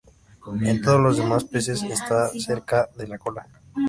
[0.63, 3.45] En todos los demás peces, están cerca de la cola.